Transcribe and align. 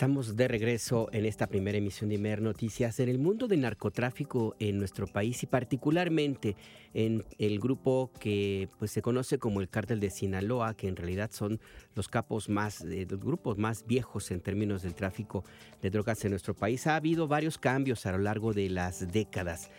Estamos 0.00 0.34
de 0.34 0.48
regreso 0.48 1.10
en 1.12 1.26
esta 1.26 1.46
primera 1.46 1.76
emisión 1.76 2.08
de 2.08 2.14
Imer 2.14 2.40
Noticias 2.40 2.98
en 3.00 3.10
el 3.10 3.18
mundo 3.18 3.46
del 3.46 3.60
narcotráfico 3.60 4.56
en 4.58 4.78
nuestro 4.78 5.06
país 5.06 5.42
y 5.42 5.46
particularmente 5.46 6.56
en 6.94 7.22
el 7.38 7.60
grupo 7.60 8.10
que 8.18 8.70
pues 8.78 8.92
se 8.92 9.02
conoce 9.02 9.38
como 9.38 9.60
el 9.60 9.68
cártel 9.68 10.00
de 10.00 10.08
Sinaloa, 10.08 10.72
que 10.72 10.88
en 10.88 10.96
realidad 10.96 11.30
son 11.34 11.60
los 11.94 12.08
capos 12.08 12.48
más, 12.48 12.80
eh, 12.80 13.06
los 13.10 13.20
grupos 13.20 13.58
más 13.58 13.84
viejos 13.86 14.30
en 14.30 14.40
términos 14.40 14.80
del 14.80 14.94
tráfico 14.94 15.44
de 15.82 15.90
drogas 15.90 16.24
en 16.24 16.30
nuestro 16.30 16.54
país. 16.54 16.86
Ha 16.86 16.96
habido 16.96 17.28
varios 17.28 17.58
cambios 17.58 18.06
a 18.06 18.12
lo 18.12 18.18
largo 18.20 18.54
de 18.54 18.70
las 18.70 19.12
décadas. 19.12 19.70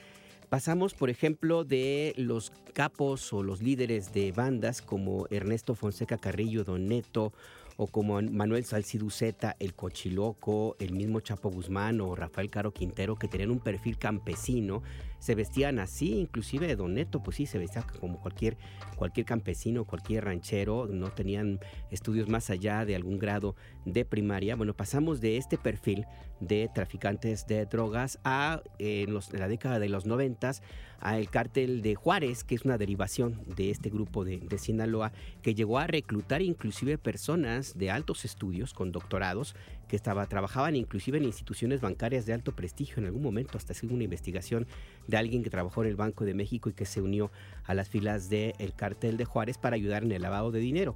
Pasamos, 0.51 0.93
por 0.93 1.09
ejemplo, 1.09 1.63
de 1.63 2.13
los 2.17 2.51
capos 2.73 3.31
o 3.31 3.41
los 3.41 3.61
líderes 3.61 4.11
de 4.11 4.33
bandas 4.33 4.81
como 4.81 5.25
Ernesto 5.29 5.75
Fonseca 5.75 6.17
Carrillo, 6.17 6.65
Don 6.65 6.89
Neto, 6.89 7.31
o 7.77 7.87
como 7.87 8.21
Manuel 8.21 8.65
Salciduceta, 8.65 9.55
el 9.59 9.73
Cochiloco, 9.73 10.75
el 10.79 10.91
mismo 10.91 11.21
Chapo 11.21 11.49
Guzmán 11.49 12.01
o 12.01 12.15
Rafael 12.15 12.49
Caro 12.49 12.73
Quintero, 12.73 13.15
que 13.15 13.29
tenían 13.29 13.49
un 13.49 13.61
perfil 13.61 13.97
campesino, 13.97 14.83
se 15.21 15.35
vestían 15.35 15.77
así, 15.77 16.19
inclusive 16.19 16.75
Don 16.75 16.95
Neto, 16.95 17.21
pues 17.21 17.37
sí, 17.37 17.45
se 17.45 17.59
vestía 17.59 17.83
como 17.99 18.19
cualquier, 18.19 18.57
cualquier 18.95 19.27
campesino, 19.27 19.85
cualquier 19.85 20.25
ranchero, 20.25 20.87
no 20.87 21.11
tenían 21.11 21.59
estudios 21.91 22.27
más 22.27 22.49
allá 22.49 22.85
de 22.85 22.95
algún 22.95 23.19
grado 23.19 23.55
de 23.85 24.03
primaria. 24.03 24.55
Bueno, 24.55 24.73
pasamos 24.73 25.21
de 25.21 25.37
este 25.37 25.59
perfil 25.59 26.07
de 26.39 26.71
traficantes 26.73 27.45
de 27.45 27.67
drogas 27.67 28.19
a 28.23 28.63
en, 28.79 29.13
la 29.13 29.47
década 29.47 29.77
de 29.77 29.89
los 29.89 30.07
noventas 30.07 30.63
al 31.01 31.29
cártel 31.29 31.81
de 31.81 31.95
Juárez, 31.95 32.43
que 32.43 32.55
es 32.55 32.63
una 32.63 32.77
derivación 32.77 33.41
de 33.55 33.71
este 33.71 33.89
grupo 33.89 34.23
de, 34.23 34.37
de 34.37 34.57
Sinaloa, 34.57 35.11
que 35.41 35.55
llegó 35.55 35.79
a 35.79 35.87
reclutar 35.87 36.41
inclusive 36.41 36.97
personas 36.97 37.77
de 37.77 37.91
altos 37.91 38.23
estudios 38.23 38.73
con 38.73 38.91
doctorados 38.91 39.55
que 39.87 39.97
estaba, 39.97 40.25
trabajaban 40.27 40.77
inclusive 40.77 41.17
en 41.17 41.25
instituciones 41.25 41.81
bancarias 41.81 42.25
de 42.25 42.33
alto 42.33 42.55
prestigio 42.55 42.99
en 42.99 43.05
algún 43.07 43.21
momento, 43.21 43.57
hasta 43.57 43.73
hacer 43.73 43.91
una 43.91 44.05
investigación 44.05 44.65
de 45.07 45.17
alguien 45.17 45.43
que 45.43 45.49
trabajó 45.49 45.83
en 45.83 45.89
el 45.89 45.97
Banco 45.97 46.23
de 46.23 46.33
México 46.33 46.69
y 46.69 46.73
que 46.73 46.85
se 46.85 47.01
unió 47.01 47.29
a 47.65 47.73
las 47.73 47.89
filas 47.89 48.29
del 48.29 48.73
cártel 48.73 49.17
de 49.17 49.25
Juárez 49.25 49.57
para 49.57 49.75
ayudar 49.75 50.03
en 50.03 50.13
el 50.13 50.21
lavado 50.21 50.51
de 50.51 50.59
dinero. 50.59 50.95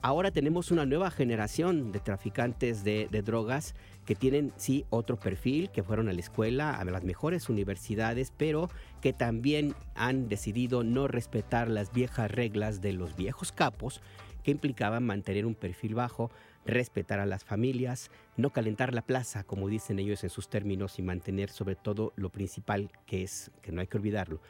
Ahora 0.00 0.30
tenemos 0.30 0.70
una 0.70 0.86
nueva 0.86 1.10
generación 1.10 1.90
de 1.90 1.98
traficantes 1.98 2.84
de, 2.84 3.08
drogas 3.24 3.74
que 4.06 4.14
tienen 4.14 4.52
sí 4.56 4.84
otro 4.90 5.16
perfil, 5.16 5.70
que 5.70 5.82
fueron 5.82 6.08
a 6.08 6.12
la 6.12 6.20
escuela, 6.20 6.70
a 6.70 6.84
las 6.84 7.02
mejores 7.02 7.48
universidades, 7.48 8.32
pero 8.36 8.70
que 9.00 9.12
también 9.12 9.74
han 9.94 10.28
decidido 10.28 10.82
no 10.84 11.08
respetar 11.08 11.68
las 11.68 11.92
viejas 11.92 12.30
reglas 12.30 12.80
de 12.80 12.92
los 12.92 13.16
viejos 13.16 13.52
capos 13.52 14.00
que 14.42 14.50
implicaban 14.50 15.04
mantener 15.04 15.46
un 15.46 15.54
perfil 15.54 15.94
bajo, 15.94 16.30
respetar 16.64 17.20
a 17.20 17.26
las 17.26 17.44
familias, 17.44 18.10
no 18.36 18.50
calentar 18.50 18.94
la 18.94 19.02
plaza, 19.02 19.44
como 19.44 19.68
dicen 19.68 19.98
ellos 19.98 20.24
en 20.24 20.30
sus 20.30 20.48
términos, 20.48 20.98
y 20.98 21.02
mantener 21.02 21.50
sobre 21.50 21.76
todo 21.76 22.12
lo 22.16 22.30
principal 22.30 22.90
que 23.06 23.22
es, 23.22 23.50
que 23.62 23.72
no 23.72 23.80
hay 23.80 23.86
que 23.86 23.96
olvidarlo, 23.96 24.40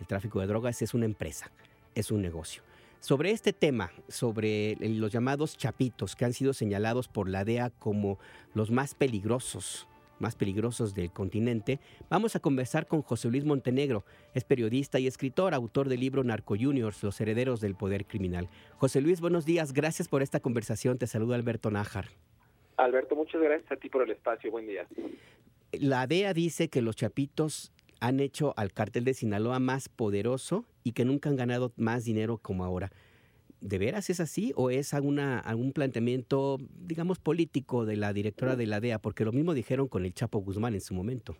el 0.00 0.06
tráfico 0.06 0.40
de 0.40 0.46
drogas 0.46 0.82
es 0.82 0.94
una 0.94 1.04
empresa, 1.04 1.50
es 1.94 2.10
un 2.10 2.22
negocio. 2.22 2.62
Sobre 3.00 3.30
este 3.30 3.52
tema, 3.52 3.92
sobre 4.08 4.76
los 4.80 5.10
llamados 5.10 5.56
chapitos 5.56 6.16
que 6.16 6.26
han 6.26 6.34
sido 6.34 6.52
señalados 6.52 7.08
por 7.08 7.28
la 7.28 7.44
DEA 7.44 7.70
como 7.70 8.18
los 8.52 8.70
más 8.70 8.94
peligrosos 8.94 9.88
más 10.20 10.36
peligrosos 10.36 10.94
del 10.94 11.10
continente, 11.10 11.80
vamos 12.08 12.36
a 12.36 12.40
conversar 12.40 12.86
con 12.86 13.02
José 13.02 13.28
Luis 13.28 13.44
Montenegro. 13.44 14.04
Es 14.34 14.44
periodista 14.44 14.98
y 14.98 15.06
escritor, 15.06 15.54
autor 15.54 15.88
del 15.88 16.00
libro 16.00 16.22
Narco 16.24 16.56
Juniors, 16.58 17.02
Los 17.02 17.20
Herederos 17.20 17.60
del 17.60 17.74
Poder 17.74 18.06
Criminal. 18.06 18.48
José 18.76 19.00
Luis, 19.00 19.20
buenos 19.20 19.44
días. 19.44 19.72
Gracias 19.72 20.08
por 20.08 20.22
esta 20.22 20.40
conversación. 20.40 20.98
Te 20.98 21.06
saluda 21.06 21.36
Alberto 21.36 21.70
Nájar. 21.70 22.06
Alberto, 22.76 23.14
muchas 23.14 23.40
gracias 23.40 23.70
a 23.72 23.76
ti 23.76 23.88
por 23.88 24.02
el 24.02 24.10
espacio. 24.10 24.50
Buen 24.50 24.66
día. 24.66 24.86
La 25.72 26.06
DEA 26.06 26.32
dice 26.32 26.68
que 26.68 26.82
los 26.82 26.96
chapitos 26.96 27.72
han 28.00 28.20
hecho 28.20 28.54
al 28.56 28.72
cártel 28.72 29.04
de 29.04 29.14
Sinaloa 29.14 29.58
más 29.58 29.88
poderoso 29.88 30.64
y 30.82 30.92
que 30.92 31.04
nunca 31.04 31.28
han 31.28 31.36
ganado 31.36 31.72
más 31.76 32.04
dinero 32.04 32.38
como 32.38 32.64
ahora. 32.64 32.90
¿De 33.60 33.78
veras 33.78 34.08
es 34.08 34.20
así 34.20 34.52
o 34.56 34.70
es 34.70 34.94
alguna, 34.94 35.38
algún 35.38 35.72
planteamiento, 35.72 36.58
digamos, 36.78 37.18
político 37.18 37.84
de 37.84 37.96
la 37.96 38.12
directora 38.12 38.56
de 38.56 38.66
la 38.66 38.80
DEA? 38.80 38.98
Porque 39.00 39.24
lo 39.24 39.32
mismo 39.32 39.52
dijeron 39.52 39.88
con 39.88 40.06
el 40.06 40.14
Chapo 40.14 40.38
Guzmán 40.38 40.74
en 40.74 40.80
su 40.80 40.94
momento. 40.94 41.36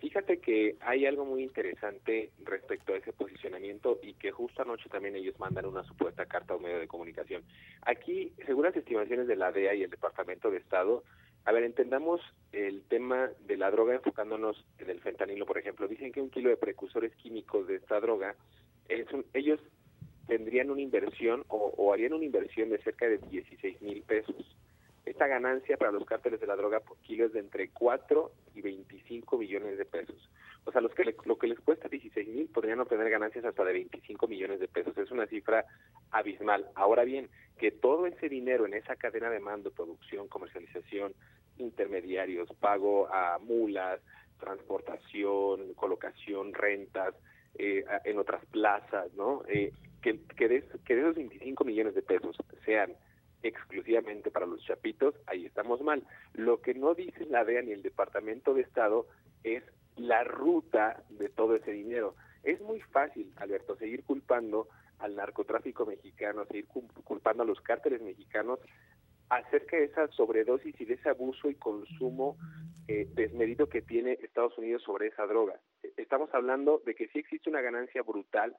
Fíjate 0.00 0.38
que 0.38 0.76
hay 0.80 1.06
algo 1.06 1.24
muy 1.24 1.42
interesante 1.42 2.30
respecto 2.44 2.92
a 2.92 2.98
ese 2.98 3.14
posicionamiento 3.14 3.98
y 4.02 4.12
que 4.14 4.30
justo 4.30 4.60
anoche 4.60 4.90
también 4.90 5.16
ellos 5.16 5.38
mandan 5.38 5.64
una 5.64 5.84
supuesta 5.84 6.26
carta 6.26 6.52
a 6.52 6.56
un 6.58 6.64
medio 6.64 6.78
de 6.78 6.86
comunicación. 6.86 7.42
Aquí, 7.82 8.32
según 8.44 8.64
las 8.64 8.76
estimaciones 8.76 9.26
de 9.26 9.36
la 9.36 9.52
DEA 9.52 9.74
y 9.74 9.82
el 9.82 9.90
Departamento 9.90 10.50
de 10.50 10.58
Estado, 10.58 11.02
a 11.46 11.52
ver, 11.52 11.62
entendamos 11.62 12.20
el 12.52 12.82
tema 12.82 13.30
de 13.46 13.56
la 13.56 13.70
droga 13.70 13.94
enfocándonos 13.94 14.66
en 14.78 14.90
el 14.90 15.00
fentanilo, 15.00 15.46
por 15.46 15.58
ejemplo. 15.58 15.88
Dicen 15.88 16.12
que 16.12 16.20
un 16.20 16.28
kilo 16.28 16.50
de 16.50 16.56
precursores 16.56 17.14
químicos 17.16 17.66
de 17.68 17.76
esta 17.76 18.00
droga, 18.00 18.34
es 18.88 19.10
un, 19.12 19.24
ellos 19.32 19.60
tendrían 20.26 20.70
una 20.70 20.80
inversión 20.80 21.44
o, 21.48 21.92
harían 21.92 22.12
una 22.12 22.24
inversión 22.24 22.70
de 22.70 22.78
cerca 22.78 23.06
de 23.06 23.18
16 23.18 23.80
mil 23.82 24.02
pesos. 24.02 24.56
Esta 25.04 25.28
ganancia 25.28 25.76
para 25.76 25.92
los 25.92 26.04
cárteles 26.04 26.40
de 26.40 26.48
la 26.48 26.56
droga 26.56 26.80
por 26.80 26.96
kilo 26.98 27.26
es 27.26 27.32
de 27.32 27.40
entre 27.40 27.70
4 27.70 28.32
y 28.54 28.60
25 28.60 29.38
millones 29.38 29.78
de 29.78 29.84
pesos. 29.84 30.16
O 30.64 30.72
sea, 30.72 30.80
los 30.80 30.92
que 30.94 31.14
lo 31.24 31.38
que 31.38 31.46
les 31.46 31.60
cuesta 31.60 31.88
16 31.88 32.26
mil 32.28 32.48
podrían 32.48 32.80
obtener 32.80 33.08
ganancias 33.08 33.44
hasta 33.44 33.64
de 33.64 33.72
25 33.72 34.26
millones 34.26 34.58
de 34.58 34.66
pesos. 34.66 34.98
Es 34.98 35.12
una 35.12 35.26
cifra 35.26 35.64
abismal. 36.10 36.66
Ahora 36.74 37.04
bien, 37.04 37.28
que 37.56 37.70
todo 37.70 38.06
ese 38.06 38.28
dinero 38.28 38.66
en 38.66 38.74
esa 38.74 38.96
cadena 38.96 39.30
de 39.30 39.38
mando, 39.38 39.70
producción, 39.70 40.26
comercialización, 40.26 41.14
intermediarios, 41.58 42.48
pago 42.58 43.06
a 43.12 43.38
mulas, 43.38 44.00
transportación, 44.40 45.72
colocación, 45.74 46.52
rentas, 46.52 47.14
eh, 47.58 47.84
en 48.04 48.18
otras 48.18 48.44
plazas, 48.46 49.12
¿no? 49.14 49.42
Eh, 49.48 49.72
que, 50.06 50.20
que, 50.36 50.62
que 50.84 50.94
de 50.94 51.00
esos 51.00 51.16
25 51.16 51.64
millones 51.64 51.94
de 51.96 52.02
pesos 52.02 52.36
sean 52.64 52.94
exclusivamente 53.42 54.30
para 54.30 54.46
los 54.46 54.64
chapitos, 54.64 55.16
ahí 55.26 55.46
estamos 55.46 55.80
mal. 55.80 56.04
Lo 56.34 56.60
que 56.60 56.74
no 56.74 56.94
dice 56.94 57.26
la 57.26 57.44
DEA 57.44 57.62
ni 57.62 57.72
el 57.72 57.82
Departamento 57.82 58.54
de 58.54 58.62
Estado 58.62 59.06
es 59.42 59.64
la 59.96 60.22
ruta 60.22 61.02
de 61.10 61.28
todo 61.28 61.56
ese 61.56 61.72
dinero. 61.72 62.14
Es 62.44 62.60
muy 62.60 62.80
fácil, 62.80 63.32
Alberto, 63.36 63.76
seguir 63.76 64.04
culpando 64.04 64.68
al 65.00 65.16
narcotráfico 65.16 65.84
mexicano, 65.84 66.44
seguir 66.46 66.66
culpando 66.68 67.42
a 67.42 67.46
los 67.46 67.60
cárteles 67.60 68.00
mexicanos 68.00 68.60
acerca 69.28 69.76
de 69.76 69.84
esa 69.84 70.06
sobredosis 70.12 70.80
y 70.80 70.84
de 70.84 70.94
ese 70.94 71.08
abuso 71.08 71.50
y 71.50 71.56
consumo 71.56 72.36
eh, 72.86 73.08
desmedido 73.14 73.68
que 73.68 73.82
tiene 73.82 74.12
Estados 74.22 74.56
Unidos 74.56 74.84
sobre 74.84 75.08
esa 75.08 75.26
droga. 75.26 75.58
Estamos 75.96 76.32
hablando 76.32 76.80
de 76.86 76.94
que 76.94 77.08
sí 77.08 77.18
existe 77.18 77.50
una 77.50 77.60
ganancia 77.60 78.02
brutal 78.02 78.56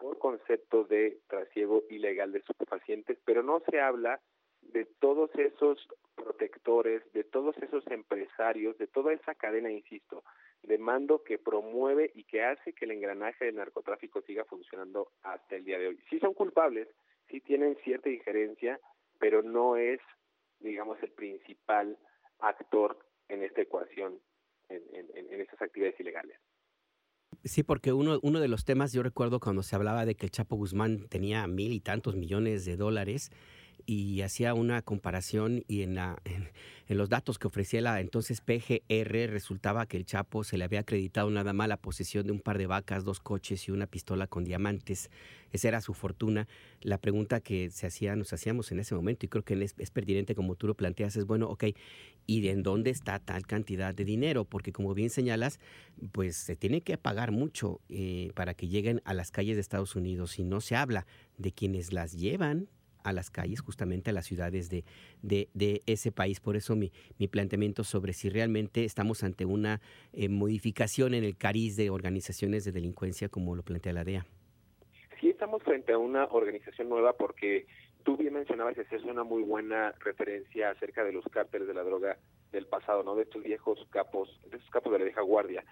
por 0.00 0.18
concepto 0.18 0.84
de 0.84 1.20
trasiego 1.28 1.84
ilegal 1.90 2.32
de 2.32 2.38
estupefacientes, 2.38 3.18
pero 3.24 3.42
no 3.42 3.60
se 3.70 3.80
habla 3.80 4.20
de 4.62 4.86
todos 4.98 5.30
esos 5.36 5.86
protectores, 6.14 7.02
de 7.12 7.24
todos 7.24 7.56
esos 7.58 7.86
empresarios, 7.88 8.78
de 8.78 8.86
toda 8.86 9.12
esa 9.12 9.34
cadena, 9.34 9.70
insisto, 9.70 10.24
de 10.62 10.78
mando 10.78 11.22
que 11.22 11.38
promueve 11.38 12.10
y 12.14 12.24
que 12.24 12.42
hace 12.42 12.72
que 12.72 12.86
el 12.86 12.92
engranaje 12.92 13.44
del 13.44 13.56
narcotráfico 13.56 14.22
siga 14.22 14.44
funcionando 14.44 15.12
hasta 15.22 15.56
el 15.56 15.64
día 15.64 15.78
de 15.78 15.88
hoy. 15.88 15.98
Sí 16.08 16.18
son 16.18 16.32
culpables, 16.34 16.88
sí 17.28 17.40
tienen 17.40 17.76
cierta 17.84 18.08
injerencia, 18.08 18.80
pero 19.18 19.42
no 19.42 19.76
es, 19.76 20.00
digamos, 20.60 21.02
el 21.02 21.12
principal 21.12 21.98
actor 22.38 22.98
en 23.28 23.42
esta 23.42 23.60
ecuación, 23.60 24.18
en, 24.68 24.82
en, 24.94 25.32
en 25.32 25.40
estas 25.40 25.60
actividades 25.60 26.00
ilegales. 26.00 26.38
Sí, 27.44 27.62
porque 27.62 27.92
uno, 27.92 28.18
uno 28.22 28.40
de 28.40 28.48
los 28.48 28.64
temas, 28.64 28.92
yo 28.92 29.02
recuerdo 29.02 29.40
cuando 29.40 29.62
se 29.62 29.74
hablaba 29.74 30.04
de 30.04 30.14
que 30.14 30.26
el 30.26 30.32
Chapo 30.32 30.56
Guzmán 30.56 31.06
tenía 31.08 31.46
mil 31.46 31.72
y 31.72 31.80
tantos 31.80 32.16
millones 32.16 32.64
de 32.64 32.76
dólares 32.76 33.30
y 33.86 34.22
hacía 34.22 34.54
una 34.54 34.82
comparación 34.82 35.64
y 35.68 35.82
en, 35.82 35.94
la, 35.94 36.20
en, 36.24 36.48
los 36.96 37.08
datos 37.08 37.38
que 37.38 37.46
ofrecía 37.46 37.80
la 37.80 38.00
entonces 38.00 38.40
PGR 38.40 39.30
resultaba 39.30 39.86
que 39.86 39.96
el 39.96 40.06
Chapo 40.06 40.44
se 40.44 40.58
le 40.58 40.64
había 40.64 40.80
acreditado 40.80 41.30
nada 41.30 41.52
más 41.52 41.68
la 41.68 41.76
posesión 41.76 42.26
de 42.26 42.32
un 42.32 42.40
par 42.40 42.58
de 42.58 42.66
vacas, 42.66 43.04
dos 43.04 43.20
coches 43.20 43.68
y 43.68 43.70
una 43.70 43.86
pistola 43.86 44.26
con 44.26 44.44
diamantes. 44.44 45.10
Esa 45.52 45.68
era 45.68 45.80
su 45.80 45.94
fortuna. 45.94 46.46
La 46.80 46.98
pregunta 46.98 47.40
que 47.40 47.70
se 47.70 47.86
hacía, 47.86 48.14
nos 48.14 48.32
hacíamos 48.32 48.70
en 48.70 48.80
ese 48.80 48.94
momento 48.94 49.26
y 49.26 49.28
creo 49.28 49.44
que 49.44 49.54
es, 49.62 49.74
es 49.78 49.90
pertinente 49.90 50.34
como 50.34 50.54
tú 50.54 50.66
lo 50.66 50.74
planteas 50.74 51.16
es, 51.16 51.26
bueno, 51.26 51.48
ok, 51.48 51.64
¿y 52.26 52.40
de 52.40 52.54
dónde 52.56 52.90
está 52.90 53.18
tal 53.18 53.46
cantidad 53.46 53.94
de 53.94 54.04
dinero? 54.04 54.44
Porque 54.44 54.72
como 54.72 54.94
bien 54.94 55.10
señalas, 55.10 55.58
pues 56.12 56.36
se 56.36 56.56
tiene 56.56 56.80
que 56.82 56.96
pagar 56.96 57.32
mucho 57.32 57.80
eh, 57.88 58.30
para 58.34 58.54
que 58.54 58.68
lleguen 58.68 59.02
a 59.04 59.14
las 59.14 59.30
calles 59.30 59.56
de 59.56 59.60
Estados 59.60 59.96
Unidos 59.96 60.38
y 60.38 60.44
no 60.44 60.60
se 60.60 60.76
habla 60.76 61.06
de 61.38 61.52
quienes 61.52 61.92
las 61.92 62.12
llevan 62.12 62.68
a 63.04 63.12
las 63.12 63.30
calles, 63.30 63.60
justamente 63.60 64.10
a 64.10 64.12
las 64.12 64.26
ciudades 64.26 64.70
de, 64.70 64.84
de, 65.22 65.82
ese 65.86 66.12
país. 66.12 66.40
Por 66.40 66.56
eso 66.56 66.76
mi, 66.76 66.92
mi, 67.18 67.28
planteamiento 67.28 67.84
sobre 67.84 68.12
si 68.12 68.28
realmente 68.28 68.84
estamos 68.84 69.22
ante 69.24 69.44
una 69.44 69.80
eh, 70.12 70.28
modificación 70.28 71.14
en 71.14 71.24
el 71.24 71.36
cariz 71.36 71.76
de 71.76 71.90
organizaciones 71.90 72.64
de 72.64 72.72
delincuencia 72.72 73.28
como 73.28 73.54
lo 73.54 73.62
plantea 73.62 73.92
la 73.92 74.04
DEA. 74.04 74.26
Sí 75.20 75.28
estamos 75.28 75.62
frente 75.62 75.92
a 75.92 75.98
una 75.98 76.24
organización 76.24 76.88
nueva 76.88 77.12
porque 77.12 77.66
tú 78.04 78.16
bien 78.16 78.34
mencionabas 78.34 78.76
es 78.78 79.04
una 79.04 79.24
muy 79.24 79.42
buena 79.42 79.92
referencia 80.00 80.70
acerca 80.70 81.04
de 81.04 81.12
los 81.12 81.24
cárteles 81.26 81.68
de 81.68 81.74
la 81.74 81.82
droga 81.82 82.16
del 82.52 82.66
pasado, 82.66 83.02
¿no? 83.02 83.14
De 83.14 83.22
estos 83.22 83.42
viejos 83.42 83.86
capos, 83.90 84.40
de 84.50 84.56
estos 84.56 84.70
capos 84.70 84.92
de 84.92 84.98
la 84.98 85.04
vieja 85.04 85.20
guardia. 85.20 85.64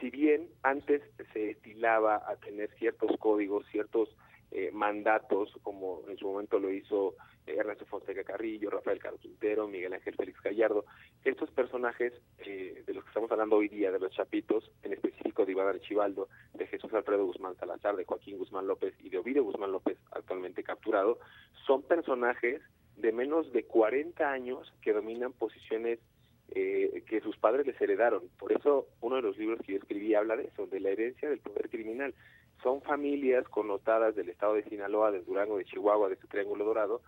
Si 0.00 0.10
bien 0.10 0.48
antes 0.62 1.02
se 1.32 1.50
estilaba 1.50 2.22
a 2.26 2.36
tener 2.36 2.70
ciertos 2.78 3.16
códigos, 3.18 3.64
ciertos 3.70 4.08
eh, 4.56 4.70
mandatos, 4.72 5.52
como 5.64 6.02
en 6.08 6.16
su 6.16 6.28
momento 6.28 6.60
lo 6.60 6.70
hizo 6.70 7.16
eh, 7.44 7.56
Ernesto 7.58 7.86
Fonseca 7.86 8.22
Carrillo, 8.22 8.70
Rafael 8.70 9.00
Carlos 9.00 9.20
Quintero, 9.20 9.66
Miguel 9.66 9.94
Ángel 9.94 10.14
Félix 10.14 10.40
Gallardo. 10.42 10.84
Estos 11.24 11.50
personajes 11.50 12.12
eh, 12.38 12.84
de 12.86 12.94
los 12.94 13.02
que 13.02 13.10
estamos 13.10 13.32
hablando 13.32 13.56
hoy 13.56 13.66
día, 13.66 13.90
de 13.90 13.98
los 13.98 14.12
chapitos, 14.12 14.70
en 14.84 14.92
específico 14.92 15.44
de 15.44 15.50
Iván 15.50 15.66
Archibaldo, 15.66 16.28
de 16.52 16.68
Jesús 16.68 16.94
Alfredo 16.94 17.26
Guzmán 17.26 17.56
Salazar, 17.56 17.96
de 17.96 18.04
Joaquín 18.04 18.38
Guzmán 18.38 18.68
López 18.68 18.94
y 19.00 19.08
de 19.08 19.18
Ovidio 19.18 19.42
Guzmán 19.42 19.72
López, 19.72 19.98
actualmente 20.12 20.62
capturado, 20.62 21.18
son 21.66 21.82
personajes 21.82 22.62
de 22.96 23.10
menos 23.10 23.52
de 23.52 23.64
40 23.64 24.30
años 24.30 24.72
que 24.82 24.92
dominan 24.92 25.32
posiciones 25.32 25.98
que 26.46 27.20
sus 27.24 27.36
padres 27.38 27.66
les 27.66 27.80
heredaron. 27.80 28.28
Por 28.38 28.52
eso 28.52 28.86
uno 29.00 29.16
de 29.16 29.22
los 29.22 29.36
libros 29.36 29.58
que 29.66 29.72
yo 29.72 29.78
escribí 29.78 30.14
habla 30.14 30.36
de 30.36 30.44
eso, 30.44 30.66
de 30.66 30.78
la 30.78 30.90
herencia 30.90 31.28
del 31.28 31.40
poder 31.40 31.68
criminal 31.68 32.14
son 32.64 32.80
familias 32.80 33.46
connotadas 33.48 34.16
del 34.16 34.30
estado 34.30 34.54
de 34.54 34.64
Sinaloa, 34.64 35.12
del 35.12 35.26
Durango, 35.26 35.58
de 35.58 35.66
Chihuahua, 35.66 36.08
de 36.08 36.14
este 36.14 36.26
Triángulo 36.26 36.64
Dorado, 36.64 37.02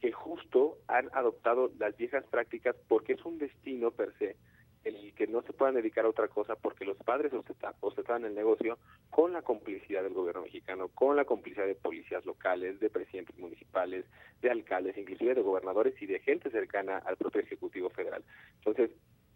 que 0.00 0.12
justo 0.12 0.76
han 0.86 1.08
adoptado 1.14 1.72
las 1.78 1.96
viejas 1.96 2.24
prácticas 2.26 2.76
porque 2.88 3.14
es 3.14 3.24
un 3.24 3.38
destino 3.38 3.90
per 3.90 4.12
se 4.18 4.36
en 4.84 4.96
el 4.96 5.14
que 5.14 5.28
no 5.28 5.42
se 5.42 5.52
puedan 5.52 5.76
dedicar 5.76 6.04
a 6.04 6.08
otra 6.08 6.28
cosa 6.28 6.56
porque 6.56 6.84
los 6.84 6.96
padres 6.98 7.32
ostentaban 7.80 8.24
el 8.24 8.34
negocio 8.34 8.78
con 9.10 9.32
la 9.32 9.40
complicidad 9.40 10.02
del 10.02 10.12
gobierno 10.12 10.42
mexicano, 10.42 10.88
con 10.88 11.16
la 11.16 11.24
complicidad 11.24 11.66
de 11.66 11.76
policías 11.76 12.26
locales, 12.26 12.80
de 12.80 12.90
presidentes 12.90 13.38
municipales, 13.38 14.04
de 14.42 14.50
alcaldes, 14.50 14.98
inclusive 14.98 15.36
de 15.36 15.42
gobernadores 15.42 15.94
y 16.02 16.06
de 16.06 16.18
gente 16.18 16.50
cercana 16.50 16.98
al 16.98 17.16
propio 17.16 17.40
Ejecutivo 17.40 17.88
Federal. 17.90 18.24
Entonces, 18.56 18.90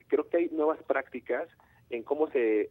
creo 0.09 0.29
que 0.29 0.37
hay 0.39 0.49
nuevas 0.49 0.83
prácticas 0.83 1.49
en 1.91 2.03
cómo 2.03 2.29
se, 2.31 2.71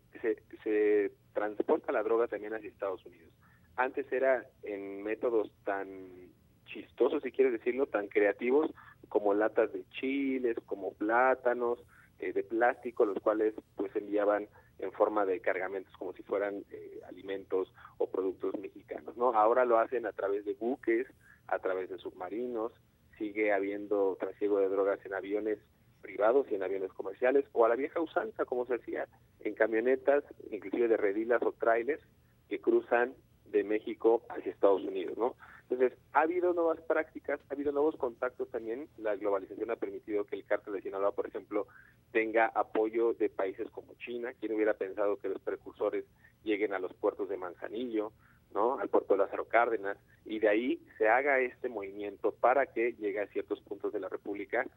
se, 0.64 1.12
transporta 1.34 1.92
la 1.92 2.04
droga 2.04 2.28
también 2.28 2.54
hacia 2.54 2.70
Estados 2.70 3.06
Unidos. 3.06 3.34
Antes 3.76 4.12
era 4.12 4.46
en 4.64 5.04
métodos 5.04 5.52
tan 5.64 6.30
chistosos, 6.66 7.22
si 7.24 7.32
quieres 7.32 7.54
decirlo, 7.54 7.88
tan 7.88 8.08
creativos 8.08 8.72
como 9.10 9.34
latas 9.34 9.72
de 9.74 9.84
chiles, 9.90 10.58
como 10.66 10.94
plátanos, 10.94 11.80
eh, 12.20 12.32
de 12.32 12.44
plástico, 12.44 13.06
los 13.06 13.20
cuales 13.20 13.54
pues 13.76 13.94
enviaban 13.96 14.48
en 14.80 14.92
forma 14.92 15.26
de 15.26 15.42
cargamentos 15.42 15.94
como 15.98 16.14
si 16.14 16.24
fueran 16.24 16.64
eh, 16.72 17.02
alimentos 17.08 17.74
o 17.98 18.08
productos 18.08 18.58
mexicanos. 18.60 19.18
¿no? 19.18 19.34
Ahora 19.34 19.66
lo 19.66 19.80
hacen 19.80 20.06
a 20.06 20.14
través 20.14 20.46
de 20.46 20.54
buques, 20.54 21.08
a 21.48 21.60
través 21.60 21.90
de 21.90 21.98
submarinos, 21.98 22.72
sigue 23.18 23.54
habiendo 23.54 24.18
trasiego 24.20 24.60
de 24.60 24.70
drogas 24.70 25.06
en 25.06 25.14
aviones 25.14 25.60
privados 26.06 26.46
y 26.52 26.56
en 26.56 26.62
aviones 26.62 26.94
comerciales, 26.94 27.46
o 27.52 27.66
a 27.66 27.70
la 27.70 27.76
vieja 27.76 28.00
usanza, 28.00 28.46
como 28.46 28.68
se 28.68 28.76
hacía, 28.76 29.08
en 29.40 29.56
camionetas, 29.56 30.24
inclusive 30.52 30.88
de 30.88 30.98
redilas 30.98 31.42
o 31.42 31.52
trailers, 31.52 32.04
que 32.48 32.62
cruzan 32.62 33.16
de 33.46 33.64
México 33.64 34.22
hacia 34.30 34.52
Estados 34.52 34.84
Unidos, 34.84 35.18
¿no? 35.18 35.36
Entonces, 35.68 35.98
ha 36.14 36.22
habido 36.22 36.54
nuevas 36.54 36.80
prácticas, 36.82 37.40
ha 37.50 37.54
habido 37.56 37.72
nuevos 37.72 37.96
contactos 37.96 38.52
también. 38.52 38.88
La 38.98 39.16
globalización 39.16 39.72
ha 39.72 39.76
permitido 39.76 40.24
que 40.24 40.36
el 40.36 40.46
cártel 40.46 40.74
de 40.74 40.82
Sinaloa, 40.82 41.12
por 41.14 41.26
ejemplo, 41.26 41.66
tenga 42.12 42.46
apoyo 42.54 43.14
de 43.14 43.30
países 43.30 43.68
como 43.72 43.96
China. 43.96 44.32
¿Quién 44.40 44.54
hubiera 44.54 44.76
pensado 44.76 45.18
que 45.18 45.30
los 45.30 45.42
precursores 45.42 46.06
lleguen 46.44 46.74
a 46.74 46.80
los 46.80 46.94
puertos 46.94 47.30
de 47.30 47.38
Manzanillo, 47.38 48.12
¿no? 48.54 48.78
Al 48.78 48.90
puerto 48.90 49.16
de 49.16 49.24
Lázaro 49.24 49.46
Cárdenas, 49.46 49.98
y 50.24 50.38
de 50.38 50.50
ahí 50.50 50.80
se 51.00 51.10
haga 51.10 51.40
este 51.40 51.68
movimiento 51.68 52.32
para 52.32 52.68
que 52.68 52.94
llegue 52.94 53.22
a 53.22 53.28
ciertos 53.28 53.60
puntos 53.62 53.92
de 53.92 54.00
la 54.00 54.10
República 54.10 54.68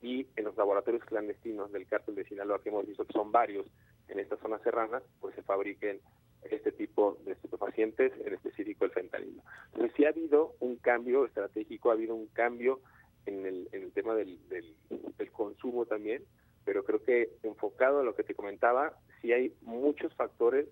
y 0.00 0.26
en 0.36 0.44
los 0.44 0.56
laboratorios 0.56 1.04
clandestinos 1.04 1.72
del 1.72 1.86
cártel 1.86 2.14
de 2.14 2.24
Sinaloa, 2.24 2.62
que 2.62 2.68
hemos 2.68 2.86
visto 2.86 3.04
que 3.04 3.12
son 3.12 3.32
varios 3.32 3.66
en 4.08 4.18
esta 4.18 4.36
zona 4.36 4.58
serrana, 4.60 5.02
pues 5.20 5.34
se 5.34 5.42
fabriquen 5.42 6.00
este 6.50 6.72
tipo 6.72 7.18
de 7.24 7.32
estupefacientes, 7.32 8.12
en 8.24 8.34
específico 8.34 8.84
el 8.84 8.92
fentanilo. 8.92 9.42
Entonces 9.72 9.92
sí 9.96 10.04
ha 10.04 10.10
habido 10.10 10.54
un 10.60 10.76
cambio 10.76 11.26
estratégico, 11.26 11.90
ha 11.90 11.94
habido 11.94 12.14
un 12.14 12.28
cambio 12.28 12.80
en 13.26 13.44
el, 13.44 13.68
en 13.72 13.82
el 13.82 13.92
tema 13.92 14.14
del, 14.14 14.38
del, 14.48 14.74
del 14.88 15.32
consumo 15.32 15.84
también, 15.86 16.24
pero 16.64 16.84
creo 16.84 17.02
que 17.02 17.30
enfocado 17.42 18.00
a 18.00 18.04
lo 18.04 18.14
que 18.14 18.24
te 18.24 18.34
comentaba, 18.34 18.92
sí 19.20 19.32
hay 19.32 19.52
muchos 19.62 20.14
factores 20.14 20.68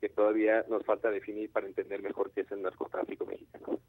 que 0.00 0.08
todavía 0.08 0.64
nos 0.68 0.84
falta 0.84 1.10
definir 1.10 1.50
para 1.50 1.66
entender 1.66 2.02
mejor 2.02 2.30
qué 2.30 2.42
es 2.42 2.52
el 2.52 2.62
narcotráfico 2.62 3.26
mexicano. 3.26 3.80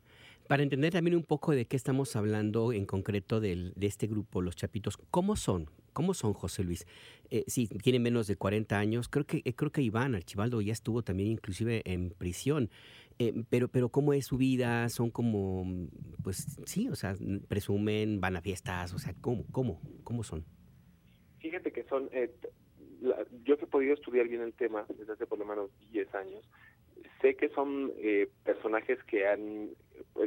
Para 0.49 0.63
entender 0.63 0.91
también 0.91 1.15
un 1.15 1.21
poco 1.21 1.51
de 1.51 1.65
qué 1.65 1.75
estamos 1.75 2.15
hablando 2.15 2.73
en 2.73 2.87
concreto 2.87 3.39
del, 3.39 3.71
de 3.75 3.85
este 3.85 4.07
grupo, 4.07 4.41
los 4.41 4.55
Chapitos, 4.55 4.97
¿cómo 5.11 5.35
son? 5.35 5.69
¿Cómo 5.93 6.15
son, 6.15 6.33
José 6.33 6.63
Luis? 6.63 6.87
Eh, 7.29 7.43
sí, 7.45 7.67
tienen 7.67 8.01
menos 8.01 8.25
de 8.25 8.35
40 8.35 8.75
años. 8.79 9.09
Creo 9.09 9.27
que, 9.27 9.43
eh, 9.45 9.53
creo 9.53 9.71
que 9.71 9.83
Iván 9.83 10.15
Archibaldo 10.15 10.59
ya 10.61 10.73
estuvo 10.73 11.03
también 11.03 11.29
inclusive 11.29 11.83
en 11.85 12.09
prisión. 12.09 12.71
Eh, 13.19 13.43
pero, 13.51 13.67
pero 13.67 13.89
¿cómo 13.89 14.11
es 14.11 14.25
su 14.25 14.37
vida? 14.37 14.89
Son 14.89 15.11
como, 15.11 15.87
pues 16.23 16.59
sí, 16.65 16.89
o 16.89 16.95
sea, 16.95 17.13
presumen, 17.47 18.19
van 18.19 18.35
a 18.35 18.41
fiestas, 18.41 18.91
o 18.95 18.97
sea, 18.97 19.13
¿cómo, 19.21 19.45
cómo, 19.51 19.79
cómo 20.03 20.23
son? 20.23 20.45
Fíjate 21.37 21.71
que 21.71 21.83
son, 21.83 22.09
eh, 22.11 22.31
la, 23.01 23.23
yo 23.43 23.55
que 23.55 23.65
he 23.65 23.67
podido 23.67 23.93
estudiar 23.93 24.27
bien 24.27 24.41
el 24.41 24.53
tema 24.53 24.87
desde 24.97 25.13
hace 25.13 25.27
por 25.27 25.37
lo 25.37 25.45
menos 25.45 25.69
10 25.91 26.15
años, 26.15 26.43
sé 27.21 27.35
que 27.35 27.49
son 27.49 27.91
eh, 27.97 28.29
personajes 28.43 28.99
que 29.03 29.27
han, 29.27 29.69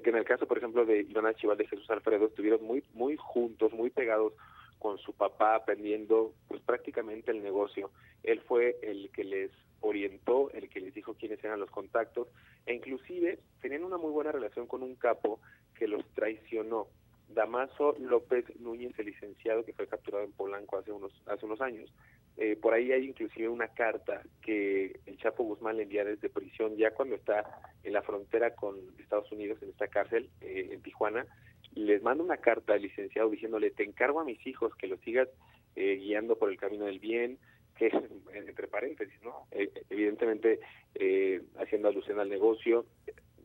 que 0.00 0.10
en 0.10 0.16
el 0.16 0.24
caso, 0.24 0.46
por 0.46 0.58
ejemplo, 0.58 0.86
de 0.86 1.00
Iván 1.00 1.26
Archival 1.26 1.58
de 1.58 1.66
Jesús 1.66 1.90
Alfredo, 1.90 2.26
estuvieron 2.26 2.64
muy, 2.64 2.82
muy 2.94 3.16
juntos, 3.16 3.72
muy 3.72 3.90
pegados 3.90 4.32
con 4.78 4.98
su 4.98 5.12
papá, 5.12 5.54
aprendiendo 5.54 6.32
pues 6.48 6.60
prácticamente 6.62 7.30
el 7.30 7.42
negocio. 7.42 7.90
Él 8.22 8.40
fue 8.40 8.78
el 8.82 9.10
que 9.12 9.24
les 9.24 9.50
orientó, 9.80 10.50
el 10.52 10.68
que 10.68 10.80
les 10.80 10.94
dijo 10.94 11.14
quiénes 11.14 11.42
eran 11.44 11.60
los 11.60 11.70
contactos, 11.70 12.28
e 12.66 12.74
inclusive 12.74 13.38
tenían 13.60 13.84
una 13.84 13.98
muy 13.98 14.10
buena 14.10 14.32
relación 14.32 14.66
con 14.66 14.82
un 14.82 14.94
capo 14.96 15.40
que 15.74 15.86
los 15.88 16.04
traicionó. 16.14 16.86
Damaso 17.28 17.96
López 17.98 18.44
Núñez, 18.60 18.98
el 18.98 19.06
licenciado 19.06 19.64
que 19.64 19.72
fue 19.72 19.86
capturado 19.86 20.24
en 20.24 20.32
Polanco 20.32 20.78
hace 20.78 20.92
unos, 20.92 21.12
hace 21.26 21.46
unos 21.46 21.60
años. 21.60 21.92
Eh, 22.38 22.56
por 22.56 22.72
ahí 22.72 22.92
hay 22.92 23.04
inclusive 23.04 23.48
una 23.48 23.68
carta 23.68 24.22
que 24.40 24.98
el 25.06 25.18
Chapo 25.18 25.44
Guzmán 25.44 25.76
le 25.76 25.82
envía 25.84 26.04
desde 26.04 26.30
prisión, 26.30 26.76
ya 26.76 26.92
cuando 26.92 27.14
está 27.14 27.44
en 27.84 27.92
la 27.92 28.02
frontera 28.02 28.54
con 28.54 28.76
Estados 28.98 29.30
Unidos, 29.32 29.62
en 29.62 29.68
esta 29.68 29.88
cárcel, 29.88 30.30
eh, 30.40 30.70
en 30.72 30.82
Tijuana, 30.82 31.26
les 31.74 32.02
manda 32.02 32.24
una 32.24 32.38
carta 32.38 32.74
al 32.74 32.82
licenciado 32.82 33.30
diciéndole, 33.30 33.70
te 33.70 33.84
encargo 33.84 34.20
a 34.20 34.24
mis 34.24 34.44
hijos 34.46 34.74
que 34.76 34.86
los 34.86 35.00
sigas 35.00 35.28
eh, 35.74 35.96
guiando 35.96 36.36
por 36.36 36.50
el 36.50 36.58
camino 36.58 36.84
del 36.84 36.98
bien, 36.98 37.38
que 37.76 37.90
entre 38.34 38.68
paréntesis, 38.68 39.20
¿no? 39.22 39.46
Eh, 39.50 39.70
evidentemente 39.88 40.60
eh, 40.94 41.42
haciendo 41.58 41.88
alusión 41.88 42.20
al 42.20 42.28
negocio, 42.28 42.86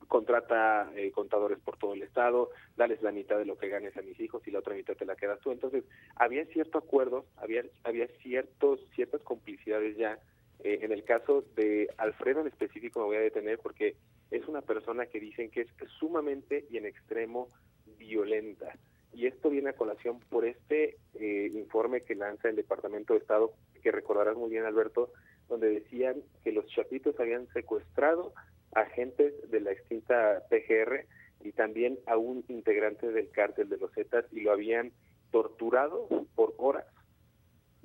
contrata 0.07 0.91
eh, 0.95 1.11
contadores 1.11 1.59
por 1.59 1.77
todo 1.77 1.93
el 1.93 2.03
estado, 2.03 2.49
dales 2.75 3.01
la 3.01 3.11
mitad 3.11 3.37
de 3.37 3.45
lo 3.45 3.57
que 3.57 3.69
ganes 3.69 3.95
a 3.97 4.01
mis 4.01 4.19
hijos 4.19 4.47
y 4.47 4.51
la 4.51 4.59
otra 4.59 4.73
mitad 4.73 4.95
te 4.95 5.05
la 5.05 5.15
quedas 5.15 5.39
tú. 5.41 5.51
Entonces, 5.51 5.83
había 6.15 6.45
cierto 6.45 6.77
acuerdo, 6.77 7.25
había, 7.37 7.63
había 7.83 8.07
ciertos, 8.21 8.79
ciertas 8.95 9.21
complicidades 9.21 9.97
ya. 9.97 10.19
Eh, 10.63 10.79
en 10.81 10.91
el 10.91 11.03
caso 11.03 11.43
de 11.55 11.89
Alfredo 11.97 12.41
en 12.41 12.47
específico 12.47 12.99
me 12.99 13.05
voy 13.05 13.17
a 13.17 13.21
detener 13.21 13.59
porque 13.59 13.95
es 14.31 14.47
una 14.47 14.61
persona 14.61 15.05
que 15.05 15.19
dicen 15.19 15.51
que 15.51 15.61
es 15.61 15.69
sumamente 15.99 16.65
y 16.69 16.77
en 16.77 16.85
extremo 16.85 17.49
violenta. 17.97 18.73
Y 19.13 19.27
esto 19.27 19.49
viene 19.49 19.69
a 19.69 19.73
colación 19.73 20.19
por 20.29 20.45
este 20.45 20.97
eh, 21.15 21.49
informe 21.53 22.01
que 22.01 22.15
lanza 22.15 22.49
el 22.49 22.55
Departamento 22.55 23.13
de 23.13 23.19
Estado, 23.19 23.53
que 23.81 23.91
recordarás 23.91 24.35
muy 24.35 24.49
bien, 24.49 24.65
Alberto, 24.65 25.11
donde 25.47 25.69
decían 25.69 26.21
que 26.43 26.51
los 26.51 26.67
chapitos 26.67 27.19
habían 27.19 27.47
secuestrado 27.53 28.33
agentes 28.73 29.33
de 29.49 29.61
la 29.61 29.71
extinta 30.07 30.43
PGR 30.49 31.05
y 31.41 31.51
también 31.51 31.99
a 32.07 32.17
un 32.17 32.43
integrante 32.47 33.11
del 33.11 33.29
cártel 33.29 33.69
de 33.69 33.77
los 33.77 33.91
Zetas 33.93 34.25
y 34.31 34.41
lo 34.41 34.51
habían 34.51 34.91
torturado 35.31 36.07
por 36.35 36.53
horas. 36.57 36.85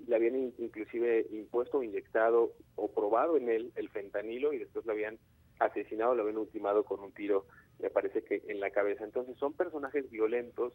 Le 0.07 0.17
habían 0.17 0.53
inclusive 0.59 1.27
impuesto, 1.31 1.83
inyectado 1.83 2.53
o 2.77 2.91
probado 2.93 3.37
en 3.37 3.49
él 3.49 3.73
el 3.77 3.89
fentanilo 3.89 4.53
y 4.53 4.59
después 4.59 4.85
lo 4.87 4.93
habían 4.93 5.19
asesinado, 5.59 6.15
lo 6.15 6.23
habían 6.23 6.39
ultimado 6.39 6.85
con 6.85 7.01
un 7.01 7.13
tiro, 7.13 7.47
me 7.79 7.91
parece 7.91 8.23
que 8.23 8.43
en 8.49 8.59
la 8.59 8.71
cabeza. 8.71 9.05
Entonces 9.05 9.37
son 9.39 9.53
personajes 9.53 10.11
violentos. 10.11 10.73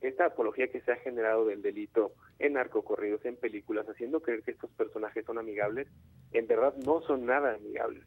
Esta 0.00 0.26
apología 0.26 0.68
que 0.68 0.80
se 0.80 0.92
ha 0.92 0.96
generado 0.96 1.44
del 1.44 1.62
delito 1.62 2.12
en 2.38 2.54
narcocorridos, 2.54 3.24
en 3.24 3.36
películas, 3.36 3.88
haciendo 3.88 4.20
creer 4.20 4.42
que 4.42 4.52
estos 4.52 4.70
personajes 4.70 5.24
son 5.24 5.38
amigables, 5.38 5.86
en 6.32 6.46
verdad 6.46 6.74
no 6.84 7.02
son 7.02 7.26
nada 7.26 7.54
amigables 7.54 8.04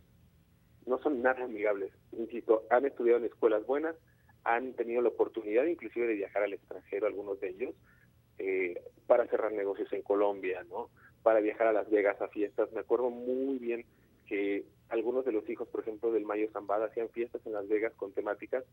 no 0.86 1.00
son 1.00 1.22
nada 1.22 1.44
amigables. 1.44 1.92
Insisto, 2.18 2.64
han 2.70 2.86
estudiado 2.86 3.20
en 3.20 3.26
escuelas 3.26 3.66
buenas, 3.66 3.96
han 4.44 4.74
tenido 4.74 5.02
la 5.02 5.10
oportunidad 5.10 5.66
inclusive 5.66 6.08
de 6.08 6.14
viajar 6.16 6.44
al 6.44 6.54
extranjero, 6.54 7.08
algunos 7.08 7.40
de 7.40 7.50
ellos, 7.50 7.76
eh, 8.38 8.82
para 9.08 9.28
cerrar 9.28 9.52
negocios 9.52 9.92
en 9.94 10.02
Colombia, 10.02 10.64
¿no? 10.70 10.90
Para 11.24 11.40
viajar 11.40 11.68
a 11.68 11.74
Las 11.74 11.90
Vegas 11.90 12.22
a 12.22 12.28
fiestas. 12.28 12.72
Me 12.72 12.82
acuerdo 12.82 13.10
muy 13.10 13.58
bien 13.58 13.86
que 14.28 14.66
algunos 14.90 15.26
de 15.26 15.32
los 15.32 15.50
hijos, 15.50 15.68
por 15.68 15.82
ejemplo, 15.82 16.12
del 16.12 16.26
Mayo 16.26 16.50
Zambada 16.52 16.86
hacían 16.86 17.10
fiestas 17.10 17.42
en 17.46 17.54
Las 17.54 17.68
Vegas 17.68 17.94
con 17.96 18.12
temáticas 18.12 18.64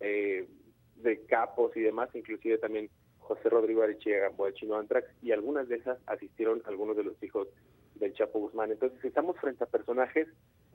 eh, 0.00 0.48
de 0.96 1.24
capos 1.26 1.76
y 1.76 1.80
demás, 1.80 2.10
inclusive 2.14 2.58
también 2.58 2.88
José 3.18 3.48
Rodrigo 3.48 3.82
Arichia 3.82 4.20
Gamboa 4.20 4.52
Chino 4.52 4.76
Antrax, 4.76 5.08
y 5.22 5.32
algunas 5.32 5.68
de 5.68 5.76
esas 5.76 5.98
asistieron 6.06 6.62
algunos 6.66 6.96
de 6.96 7.04
los 7.04 7.22
hijos 7.22 7.48
del 7.96 8.14
Chapo 8.14 8.38
Guzmán. 8.38 8.70
Entonces 8.70 9.04
estamos 9.04 9.36
frente 9.38 9.64
a 9.64 9.66
personajes 9.66 10.28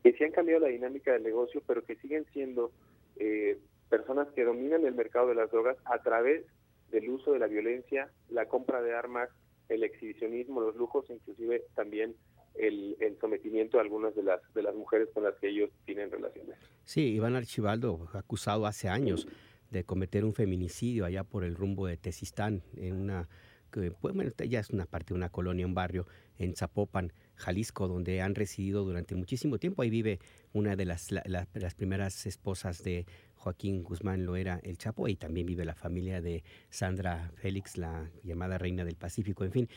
que 0.03 0.13
sí 0.13 0.23
han 0.23 0.31
cambiado 0.31 0.61
la 0.61 0.67
dinámica 0.67 1.13
del 1.13 1.23
negocio, 1.23 1.61
pero 1.65 1.83
que 1.83 1.95
siguen 1.95 2.25
siendo 2.33 2.71
eh, 3.15 3.57
personas 3.89 4.27
que 4.35 4.43
dominan 4.43 4.85
el 4.85 4.93
mercado 4.93 5.29
de 5.29 5.35
las 5.35 5.49
drogas 5.49 5.77
a 5.85 5.99
través 6.03 6.45
del 6.91 7.09
uso 7.09 7.31
de 7.31 7.39
la 7.39 7.47
violencia, 7.47 8.11
la 8.29 8.47
compra 8.47 8.81
de 8.81 8.93
armas, 8.93 9.29
el 9.69 9.83
exhibicionismo, 9.83 10.61
los 10.61 10.75
lujos, 10.75 11.09
inclusive 11.09 11.63
también 11.73 12.15
el, 12.55 12.97
sometimiento 13.19 13.77
a 13.77 13.81
algunas 13.81 14.13
de 14.15 14.23
las 14.23 14.41
de 14.53 14.61
las 14.61 14.75
mujeres 14.75 15.09
con 15.13 15.23
las 15.23 15.35
que 15.35 15.49
ellos 15.49 15.69
tienen 15.85 16.11
relaciones. 16.11 16.57
Sí, 16.83 17.13
Iván 17.13 17.35
Archibaldo, 17.35 18.09
acusado 18.13 18.65
hace 18.65 18.89
años 18.89 19.27
de 19.71 19.85
cometer 19.85 20.25
un 20.25 20.33
feminicidio 20.33 21.05
allá 21.05 21.23
por 21.23 21.43
el 21.43 21.55
rumbo 21.55 21.87
de 21.87 21.97
Tesistán, 21.97 22.61
en 22.75 22.95
una, 22.95 23.27
pues, 23.71 24.13
bueno, 24.13 24.31
ya 24.37 24.59
es 24.59 24.69
una 24.69 24.85
parte 24.85 25.13
de 25.13 25.15
una 25.15 25.29
colonia, 25.29 25.65
un 25.65 25.73
barrio 25.73 26.05
en 26.37 26.55
Zapopan, 26.55 27.11
Jalisco, 27.35 27.87
donde 27.87 28.21
han 28.21 28.35
residido 28.35 28.83
durante 28.83 29.15
muchísimo 29.15 29.57
tiempo. 29.57 29.81
Ahí 29.81 29.89
vive 29.89 30.19
una 30.53 30.75
de 30.75 30.85
las, 30.85 31.09
las 31.11 31.75
primeras 31.75 32.25
esposas 32.25 32.83
de 32.83 33.05
Joaquín 33.43 33.83
Guzmán 33.83 34.25
lo 34.25 34.37
era 34.37 34.61
el 34.63 34.77
Chapo 34.77 35.09
y 35.09 35.15
también 35.15 35.45
vive 35.45 35.65
la 35.65 35.75
familia 35.75 36.21
de 36.21 36.43
Sandra 36.69 37.31
Félix, 37.35 37.77
la 37.77 38.09
llamada 38.23 38.57
reina 38.57 38.85
del 38.85 38.95
Pacífico. 38.95 39.43
En 39.43 39.51
fin, 39.51 39.69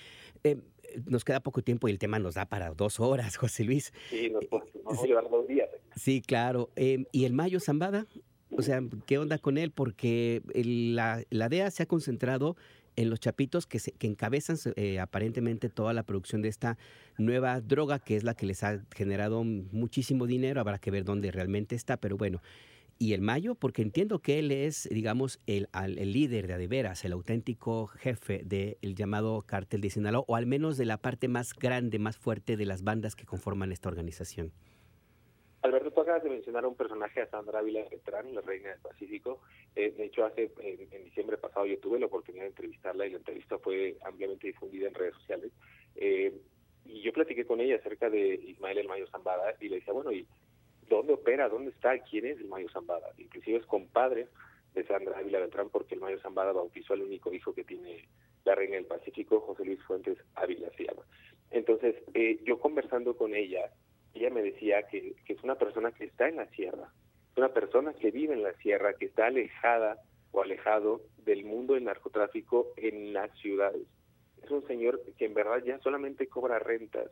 eh, 0.45 0.57
nos 1.05 1.25
queda 1.25 1.41
poco 1.41 1.63
tiempo 1.63 1.89
y 1.89 1.91
el 1.91 1.99
tema 1.99 2.21
nos 2.21 2.35
da 2.35 2.47
para 2.47 2.71
dos 2.71 3.01
horas, 3.01 3.37
José 3.37 3.65
Luis. 3.65 3.93
Sí, 4.11 4.31
nos, 4.31 4.45
vamos 4.85 5.03
a 5.03 5.07
llevar 5.07 5.29
dos 5.29 5.49
días. 5.49 5.69
Sí, 5.97 6.23
claro. 6.23 6.71
Eh, 6.77 7.07
¿Y 7.11 7.25
el 7.25 7.33
Mayo 7.33 7.59
Zambada? 7.59 8.07
O 8.57 8.63
sea, 8.63 8.81
¿qué 9.07 9.19
onda 9.19 9.39
con 9.39 9.59
él? 9.59 9.73
Porque 9.73 10.43
la, 10.55 11.25
la 11.31 11.49
DEA 11.49 11.71
se 11.73 11.83
ha 11.83 11.87
concentrado 11.87 12.57
en 12.97 13.11
los 13.11 13.21
chapitos 13.21 13.67
que, 13.67 13.79
que 13.79 14.07
encabezan 14.07 14.57
eh, 14.77 14.99
aparentemente 14.99 15.69
toda 15.69 15.93
la 15.93 16.03
producción 16.03 16.43
de 16.43 16.49
esta 16.49 16.79
nueva 17.19 17.61
droga, 17.61 17.99
que 17.99 18.17
es 18.17 18.25
la 18.25 18.35
que 18.35 18.47
les 18.47 18.63
ha 18.65 18.83
generado 18.95 19.45
muchísimo 19.45 20.27
dinero. 20.27 20.61
Habrá 20.61 20.79
que 20.79 20.91
ver 20.91 21.05
dónde 21.05 21.31
realmente 21.31 21.77
está, 21.77 21.99
pero 21.99 22.17
bueno. 22.17 22.43
Y 22.99 23.13
el 23.13 23.21
Mayo, 23.21 23.55
porque 23.55 23.83
entiendo 23.83 24.21
que 24.21 24.39
él 24.39 24.51
es, 24.51 24.89
digamos, 24.91 25.39
el, 25.47 25.69
el 25.75 26.13
líder 26.13 26.47
de 26.47 26.55
Adeveras, 26.55 27.05
el 27.05 27.13
auténtico 27.13 27.89
jefe 27.89 28.43
del 28.43 28.95
llamado 28.95 29.43
cártel 29.43 29.83
de 29.83 29.91
Sinaloa, 29.91 30.25
o 30.27 30.35
al 30.35 30.47
menos 30.47 30.79
de 30.79 30.87
la 30.87 30.97
parte 30.97 31.29
más 31.29 31.53
grande, 31.53 31.99
más 31.99 32.17
fuerte 32.17 32.57
de 32.57 32.65
las 32.65 32.83
bandas 32.83 33.15
que 33.15 33.27
conforman 33.27 33.71
esta 33.71 33.91
organización. 33.91 34.53
De 36.23 36.31
mencionar 36.31 36.65
a 36.65 36.69
un 36.69 36.77
personaje, 36.77 37.21
a 37.21 37.27
Sandra 37.27 37.59
Ávila 37.59 37.85
Beltrán, 37.91 38.35
la 38.35 38.41
reina 38.41 38.71
del 38.71 38.81
Pacífico. 38.81 39.43
Eh, 39.75 39.93
de 39.97 40.05
hecho, 40.07 40.25
hace 40.25 40.51
en, 40.61 41.05
diciembre 41.05 41.37
pasado 41.37 41.67
yo 41.67 41.79
tuve 41.79 41.99
la 41.99 42.07
oportunidad 42.07 42.45
de 42.45 42.49
entrevistarla 42.49 43.07
y 43.07 43.11
la 43.11 43.19
entrevista 43.19 43.59
fue 43.59 43.97
ampliamente 44.03 44.47
difundida 44.47 44.89
en 44.89 44.95
redes 44.95 45.15
sociales. 45.15 45.53
Eh, 45.95 46.33
y 46.87 47.03
yo 47.03 47.13
platiqué 47.13 47.45
con 47.45 47.61
ella 47.61 47.77
acerca 47.77 48.09
de 48.09 48.35
Ismael 48.35 48.79
El 48.79 48.89
Mayo 48.89 49.07
Zambada 49.09 49.55
y 49.61 49.69
le 49.69 49.77
decía, 49.77 49.93
bueno, 49.93 50.11
¿y 50.11 50.27
dónde 50.89 51.13
opera? 51.13 51.51
¿Dónde 51.51 51.71
está? 51.71 51.99
¿Quién 51.99 52.27
es 52.27 52.39
El 52.39 52.49
Mayo 52.49 52.71
Zambada? 52.71 53.09
Inclusive 53.19 53.59
es 53.59 53.67
compadre 53.67 54.29
de 54.73 54.85
Sandra 54.87 55.19
Ávila 55.19 55.41
Beltrán 55.41 55.69
porque 55.69 55.97
El 55.97 56.01
Mayo 56.01 56.19
Zambada 56.21 56.53
bautizó 56.53 56.95
al 56.95 57.03
único 57.03 57.33
hijo 57.33 57.53
que 57.53 57.65
tiene 57.65 58.09
la 58.45 58.55
reina 58.55 58.77
del 58.77 58.87
Pacífico, 58.87 59.41
José 59.41 59.65
Luis 59.65 59.83
Fuentes 59.83 60.17
Ávila 60.35 60.71
se 60.77 60.85
llama. 60.85 61.03
Entonces, 61.51 61.97
eh, 62.15 62.41
yo 62.45 62.59
conversando 62.59 63.17
con 63.17 63.35
ella, 63.35 63.71
ella 64.17 64.31
me 64.31 64.43
decía 64.43 64.83
que, 64.85 65.15
es 65.27 65.43
una 65.43 65.57
persona 65.57 65.93
que 65.93 66.05
está 66.05 66.29
en 66.29 66.37
la 66.37 66.46
sierra, 66.57 66.93
una 67.37 67.51
persona 67.51 67.93
que 67.95 68.11
vive 68.11 68.35
en 68.35 68.43
la 68.43 68.55
sierra, 68.55 68.95
que 68.95 69.07
está 69.07 69.27
alejada 69.27 69.99
o 70.33 70.43
alejado 70.43 71.03
del 71.19 71.45
mundo 71.45 71.75
del 71.75 71.85
narcotráfico 71.85 72.73
en 72.77 73.13
las 73.13 73.31
ciudades. 73.39 73.87
Es 74.43 74.51
un 74.51 74.67
señor 74.67 75.01
que 75.19 75.27
en 75.27 75.35
verdad 75.35 75.63
ya 75.65 75.79
solamente 75.81 76.27
cobra 76.29 76.59
rentas, 76.59 77.11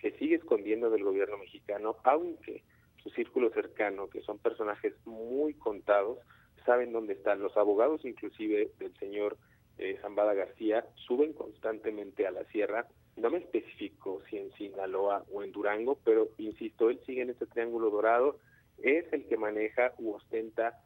se 0.00 0.10
sigue 0.18 0.36
escondiendo 0.36 0.90
del 0.90 1.04
gobierno 1.04 1.38
mexicano, 1.38 1.96
aunque 2.04 2.62
su 3.02 3.10
círculo 3.10 3.50
cercano, 3.50 4.08
que 4.08 4.22
son 4.22 4.38
personajes 4.38 4.94
muy 5.04 5.54
contados, 5.54 6.18
saben 6.64 6.92
dónde 6.92 7.12
están. 7.14 7.40
Los 7.40 7.56
abogados, 7.56 8.04
inclusive 8.04 8.72
del 8.78 8.92
señor 8.98 9.36
eh, 9.78 9.98
Zambada 10.02 10.34
García, 10.34 10.84
suben 10.94 11.32
constantemente 11.32 12.26
a 12.26 12.32
la 12.32 12.44
sierra 12.46 12.88
no 13.16 13.30
me 13.30 13.38
especificó 13.38 14.20
si 14.28 14.36
en 14.36 14.52
Sinaloa 14.52 15.24
o 15.32 15.42
en 15.42 15.50
Durango, 15.50 15.98
pero 16.04 16.28
insisto, 16.36 16.90
él 16.90 17.00
sigue 17.06 17.22
en 17.22 17.30
este 17.30 17.46
triángulo 17.46 17.90
dorado, 17.90 18.38
es 18.82 19.12
el 19.12 19.26
que 19.26 19.36
maneja 19.36 19.92
u 19.98 20.12
ostenta 20.12 20.80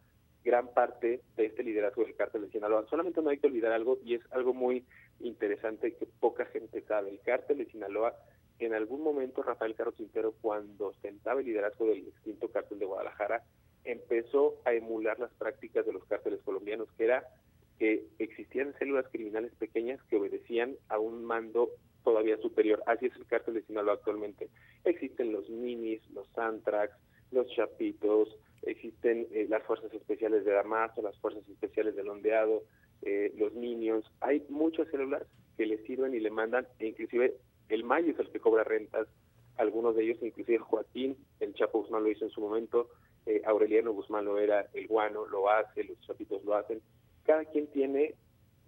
gran 0.45 0.73
parte 0.73 1.21
de 1.37 1.47
este 1.47 1.63
liderazgo 1.63 2.05
del 2.05 2.17
cártel 2.17 2.43
de 2.43 2.51
Sinaloa. 2.51 2.87
Solamente 2.89 3.21
no 3.21 3.31
hay 3.31 3.39
que 3.39 3.47
olvidar 3.47 3.73
algo 3.73 3.99
y 4.05 4.15
es 4.15 4.23
algo 4.33 4.55
muy 4.55 4.85
interesante 5.21 5.95
que 5.95 6.07
poca 6.07 6.47
gente 6.47 6.81
sabe. 6.83 7.11
El 7.11 7.21
cártel 7.21 7.59
de 7.59 7.67
Sinaloa, 7.67 8.15
en 8.59 8.75
algún 8.75 9.03
momento 9.03 9.43
Rafael 9.43 9.75
Caro 9.75 9.93
Quintero, 9.93 10.35
cuando 10.41 10.89
ostentaba 10.89 11.41
el 11.41 11.47
liderazgo 11.47 11.87
del 11.87 12.09
extinto 12.09 12.49
cártel 12.49 12.79
de 12.79 12.87
Guadalajara, 12.87 13.43
empezó 13.85 14.61
a 14.65 14.73
emular 14.73 15.19
las 15.19 15.33
prácticas 15.35 15.87
de 15.87 15.93
los 15.93 16.05
cárteles 16.05 16.41
colombianos, 16.43 16.89
que 16.97 17.05
era 17.05 17.25
que 17.79 18.05
existían 18.19 18.75
células 18.79 19.07
criminales 19.11 19.55
pequeñas 19.55 20.03
que 20.05 20.17
obedecían 20.17 20.77
a 20.89 20.99
un 20.99 21.25
mando 21.25 21.71
todavía 22.05 22.37
superior. 22.39 22.83
Así 22.87 23.07
es 23.07 23.17
el 23.17 23.27
cártel 23.27 23.55
de 23.55 23.63
Sinaloa 23.63 23.95
actualmente. 23.95 24.49
Existen 24.85 25.33
los 25.33 25.49
minis, 25.49 26.03
los 26.11 26.27
Antrax, 26.37 26.95
los 27.31 27.49
Chapitos, 27.55 28.37
existen 28.63 29.27
eh, 29.33 29.47
las 29.49 29.63
fuerzas 29.65 29.93
especiales 29.93 30.45
de 30.45 30.53
Damaso, 30.53 31.03
las 31.03 31.17
fuerzas 31.19 31.49
especiales 31.49 31.97
del 31.97 32.09
Ondeado, 32.09 32.63
eh, 33.03 33.33
los 33.37 33.53
Minions. 33.55 34.05
Hay 34.21 34.45
muchas 34.49 34.89
células 34.89 35.23
que 35.57 35.67
le 35.67 35.79
sirven 35.87 36.15
y 36.15 36.21
le 36.21 36.31
mandan, 36.31 36.67
e 36.79 36.89
inclusive 36.89 37.37
el 37.69 37.85
Mayo 37.85 38.13
es 38.13 38.19
el 38.19 38.31
que 38.31 38.41
cobra 38.41 38.65
rentas, 38.65 39.09
algunos 39.57 39.95
de 39.95 40.05
ellos, 40.05 40.19
inclusive 40.23 40.59
Joaquín, 40.59 41.17
el 41.39 41.55
Chapo 41.55 41.81
Guzmán 41.83 42.03
lo 42.03 42.11
hizo 42.11 42.25
en 42.25 42.31
su 42.31 42.41
momento, 42.41 42.89
eh, 43.27 43.43
Aureliano 43.45 43.93
Guzmán 43.93 44.25
lo 44.25 44.39
era, 44.39 44.67
el 44.73 44.87
Guano 44.87 45.27
lo 45.27 45.51
hace, 45.51 45.85
los 45.85 46.01
Chapitos 46.01 46.43
lo 46.45 46.55
hacen. 46.55 46.81
Cada 47.25 47.45
quien 47.45 47.67
tiene 47.69 48.15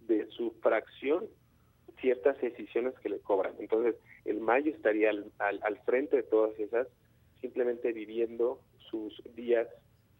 de 0.06 0.26
su 0.26 0.52
fracción 0.60 1.26
ciertas 2.00 2.38
decisiones 2.40 2.94
que 3.00 3.08
le 3.08 3.20
cobran. 3.20 3.54
Entonces, 3.58 3.96
el 4.24 4.40
Mayo 4.40 4.70
estaría 4.70 5.10
al, 5.10 5.32
al, 5.38 5.78
frente 5.84 6.16
de 6.16 6.22
todas 6.24 6.58
esas, 6.58 6.88
simplemente 7.42 7.92
viviendo 7.92 8.60
sus 8.90 9.22
días 9.36 9.68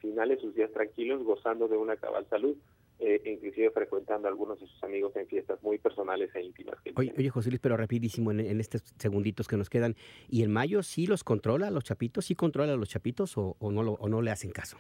finales, 0.01 0.41
sus 0.41 0.55
días 0.55 0.71
tranquilos, 0.73 1.23
gozando 1.23 1.69
de 1.69 1.79
una 1.79 1.97
cabal 1.97 2.27
salud. 2.29 2.57
Eh, 3.05 3.21
inclusive 3.25 3.71
frecuentando 3.71 4.29
a 4.29 4.31
algunos 4.31 4.61
de 4.61 4.67
sus 4.69 4.85
amigos 4.85 5.17
en 5.17 5.27
fiestas 5.27 5.61
muy 5.61 5.77
personales 5.77 6.33
e 6.37 6.43
íntimas. 6.43 6.77
oye, 6.95 7.31
José 7.31 7.49
Luis, 7.49 7.61
pero 7.61 7.77
rapidísimo 7.77 8.31
en, 8.31 8.61
estos 8.61 8.83
segunditos 8.97 9.49
que 9.49 9.57
nos 9.57 9.69
quedan, 9.69 9.97
¿y 10.29 10.45
el 10.45 10.49
Mayo 10.51 10.85
sí 10.85 11.09
los 11.09 11.25
controla 11.25 11.73
los 11.73 11.83
chapitos? 11.83 12.27
¿Sí 12.27 12.37
controla 12.37 12.75
a 12.75 12.77
los 12.77 12.89
chapitos 12.89 13.37
o, 13.37 13.57
no 13.61 13.83
lo, 13.83 13.95
o 13.95 14.09
no 14.09 14.23
le 14.23 14.31
hacen 14.31 14.53
caso? 14.53 14.77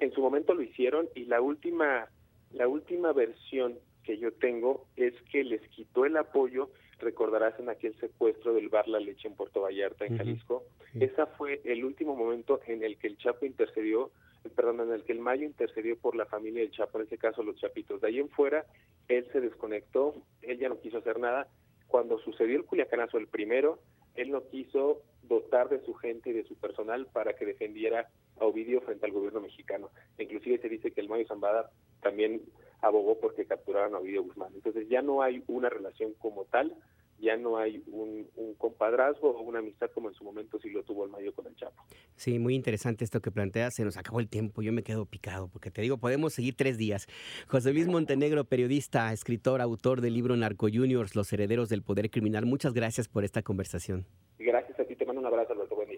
En 0.00 0.10
su 0.10 0.20
momento 0.20 0.54
lo 0.54 0.62
hicieron 0.62 1.08
y 1.14 1.26
la 1.26 1.40
última, 1.40 2.08
la 2.52 2.66
última 2.66 3.12
versión 3.12 3.78
que 4.02 4.18
yo 4.18 4.32
tengo 4.32 4.88
es 4.96 5.14
que 5.30 5.44
les 5.44 5.60
quitó 5.68 6.04
el 6.06 6.16
apoyo, 6.16 6.70
recordarás 7.00 7.58
en 7.58 7.68
aquel 7.68 7.98
secuestro 7.98 8.52
del 8.54 8.68
bar 8.68 8.88
La 8.88 9.00
Leche 9.00 9.28
en 9.28 9.34
Puerto 9.34 9.62
Vallarta, 9.62 10.06
en 10.06 10.16
Jalisco. 10.16 10.64
Ese 10.94 11.26
fue 11.38 11.60
el 11.64 11.84
último 11.84 12.14
momento 12.14 12.60
en 12.66 12.82
el 12.82 12.98
que 12.98 13.08
el 13.08 13.16
Chapo 13.18 13.46
intercedió, 13.46 14.10
perdón, 14.54 14.80
en 14.80 14.92
el 14.92 15.04
que 15.04 15.12
el 15.12 15.20
Mayo 15.20 15.44
intercedió 15.44 15.98
por 15.98 16.14
la 16.14 16.26
familia 16.26 16.62
del 16.62 16.70
Chapo, 16.70 16.98
en 16.98 17.04
este 17.04 17.18
caso 17.18 17.42
los 17.42 17.56
Chapitos. 17.56 18.00
De 18.00 18.08
ahí 18.08 18.18
en 18.18 18.28
fuera, 18.28 18.66
él 19.08 19.26
se 19.32 19.40
desconectó, 19.40 20.14
él 20.42 20.58
ya 20.58 20.68
no 20.68 20.80
quiso 20.80 20.98
hacer 20.98 21.18
nada. 21.18 21.48
Cuando 21.86 22.18
sucedió 22.18 22.56
el 22.56 22.64
Culiacanazo, 22.64 23.18
el 23.18 23.26
primero, 23.26 23.80
él 24.14 24.30
no 24.30 24.46
quiso 24.48 25.02
dotar 25.22 25.68
de 25.68 25.80
su 25.84 25.94
gente 25.94 26.30
y 26.30 26.32
de 26.32 26.44
su 26.44 26.56
personal 26.56 27.06
para 27.12 27.34
que 27.34 27.46
defendiera 27.46 28.08
a 28.38 28.44
Ovidio 28.44 28.80
frente 28.80 29.06
al 29.06 29.12
gobierno 29.12 29.40
mexicano. 29.40 29.90
Inclusive 30.18 30.58
se 30.58 30.68
dice 30.68 30.90
que 30.90 31.00
el 31.00 31.08
Mayo 31.08 31.26
Zambada 31.26 31.70
también 32.02 32.42
abogó 32.82 33.18
porque 33.18 33.46
capturaron 33.46 33.94
a 33.94 33.98
Ovidio 33.98 34.22
Guzmán. 34.22 34.52
Entonces 34.54 34.88
ya 34.88 35.02
no 35.02 35.22
hay 35.22 35.42
una 35.46 35.68
relación 35.68 36.14
como 36.18 36.44
tal, 36.44 36.74
ya 37.18 37.36
no 37.36 37.58
hay 37.58 37.82
un, 37.88 38.28
compadrazgo 38.56 39.30
o 39.30 39.42
una 39.42 39.58
amistad 39.58 39.90
como 39.92 40.08
en 40.08 40.14
su 40.14 40.24
momento 40.24 40.58
sí 40.58 40.70
lo 40.70 40.82
tuvo 40.82 41.04
el 41.04 41.10
Mayo 41.10 41.34
con 41.34 41.46
el 41.46 41.54
Chapo. 41.56 41.82
Sí, 42.16 42.38
muy 42.38 42.54
interesante 42.54 43.04
esto 43.04 43.20
que 43.20 43.30
planteas. 43.30 43.74
Se 43.74 43.84
nos 43.84 43.96
acabó 43.96 44.20
el 44.20 44.28
tiempo, 44.28 44.62
yo 44.62 44.72
me 44.72 44.82
quedo 44.82 45.06
picado 45.06 45.48
porque 45.48 45.70
te 45.70 45.82
digo, 45.82 45.98
podemos 45.98 46.34
seguir 46.34 46.56
tres 46.56 46.78
días. 46.78 47.06
José 47.48 47.72
Luis 47.72 47.88
Montenegro, 47.88 48.44
periodista, 48.44 49.12
escritor, 49.12 49.60
autor 49.60 50.00
del 50.00 50.14
libro 50.14 50.36
Narco 50.36 50.68
Juniors, 50.72 51.14
Los 51.14 51.32
Herederos 51.32 51.68
del 51.68 51.82
Poder 51.82 52.10
Criminal. 52.10 52.46
Muchas 52.46 52.74
gracias 52.74 53.08
por 53.08 53.24
esta 53.24 53.42
conversación. 53.42 54.06
Gracias 54.38 54.78
a 54.78 54.84
ti, 54.84 54.94
te 54.96 55.04
mando 55.04 55.20
un 55.20 55.26
abrazo. 55.26 55.50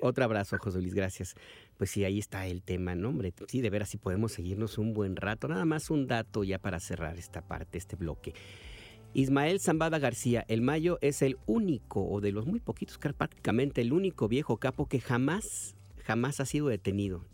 Otro 0.04 0.25
abrazo, 0.25 0.59
José 0.59 0.80
Luis, 0.80 0.94
gracias. 0.94 1.37
Pues 1.78 1.90
sí, 1.90 2.04
ahí 2.04 2.18
está 2.18 2.49
el 2.49 2.64
tema, 2.64 2.97
¿no? 2.97 3.11
Hombre, 3.11 3.32
sí, 3.47 3.61
de 3.61 3.71
veras, 3.71 3.88
sí 3.88 3.99
podemos 3.99 4.32
seguirnos 4.32 4.76
un 4.76 4.94
buen 4.94 5.14
rato. 5.14 5.47
Nada 5.47 5.64
más 5.64 5.90
un 5.90 6.09
dato 6.09 6.42
ya 6.42 6.59
para 6.59 6.80
cerrar 6.80 7.18
esta 7.18 7.40
parte, 7.40 7.78
este 7.78 7.94
bloque. 7.94 8.35
Ismael 9.14 9.61
Zambada 9.61 10.00
García, 10.00 10.44
el 10.49 10.61
Mayo 10.61 10.99
es 11.02 11.23
el 11.23 11.38
único, 11.47 12.04
o 12.04 12.21
de 12.21 12.32
los 12.32 12.47
muy 12.47 12.59
poquitos, 12.59 12.99
prácticamente 12.99 13.80
el 13.80 13.92
único 13.92 14.26
viejo 14.26 14.56
capo 14.56 14.88
que 14.88 14.99
jamás, 14.99 15.76
jamás 15.99 16.40
ha 16.40 16.47
sido 16.47 16.66
detenido. 16.66 17.25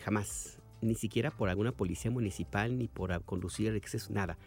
Jamás. 0.00 0.58
ni 0.80 0.94
siquiera 0.94 1.30
por 1.30 1.50
alguna 1.50 1.72
policía 1.72 2.10
municipal 2.10 2.78
ni 2.78 2.88
por 2.88 3.22
conducir 3.24 3.74
exceso, 3.74 4.10
nada. 4.10 4.38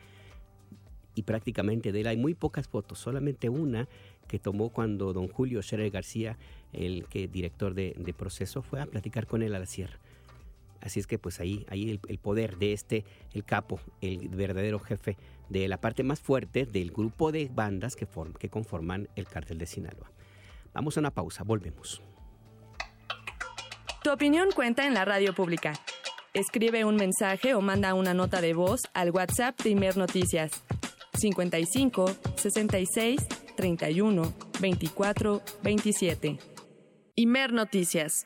Y 1.13 1.21
prácticamente 1.21 1.91
de 1.91 2.01
él 2.01 2.07
hay 2.07 2.17
muy 2.17 2.33
pocas 2.33 2.67
fotos, 2.67 2.97
solamente 2.97 3.47
una 3.47 3.88
que 4.29 4.39
tomó 4.39 4.69
cuando 4.69 5.12
don 5.12 5.27
Julio 5.27 5.62
Scherer 5.62 5.89
García, 5.91 6.38
el 6.71 7.05
que 7.07 7.27
director 7.27 7.74
de, 7.74 8.13
proceso, 8.17 8.62
fue 8.62 8.79
a 8.79 8.86
platicar 8.86 9.27
con 9.27 9.41
él 9.41 9.53
a 9.55 9.59
la 9.59 9.65
sierra. 9.65 10.00
Así 10.79 11.01
es 11.01 11.07
que 11.07 11.19
pues 11.19 11.41
ahí, 11.41 11.65
ahí 11.67 12.00
el, 12.07 12.19
poder 12.19 12.57
de 12.57 12.71
este, 12.71 13.03
el 13.33 13.43
capo, 13.43 13.81
el 14.00 14.29
verdadero 14.29 14.79
jefe 14.79 15.17
de 15.50 15.67
la 15.67 15.81
parte 15.81 16.03
más 16.03 16.21
fuerte 16.21 16.65
del 16.65 16.91
grupo 16.91 17.33
de 17.33 17.50
bandas 17.53 17.98
que, 17.98 18.07
que 18.39 18.50
conforman 18.50 19.09
el 19.17 19.27
cártel 19.27 19.57
de 19.57 19.65
Sinaloa. 19.65 20.09
Vamos 20.74 20.95
a 20.95 21.01
una 21.01 21.12
pausa, 21.12 21.43
volvemos. 21.43 22.01
Tu 24.03 24.12
opinión 24.12 24.50
cuenta 24.55 24.86
en 24.86 24.93
la 24.93 25.03
radio 25.03 25.33
pública. 25.33 25.74
Escribe 26.33 26.86
un 26.86 26.95
mensaje 26.95 27.55
o 27.55 27.62
manda 27.62 27.95
una 27.95 28.13
nota 28.13 28.39
de 28.39 28.53
voz 28.53 28.81
al 28.93 29.09
WhatsApp 29.09 29.57
Primer 29.57 29.98
Noticias 29.98 30.63
55 31.17 32.05
66 32.36 33.19
31 33.59 34.33
24 34.61 35.41
27. 35.61 36.39
Imer 37.15 37.51
Noticias. 37.51 38.25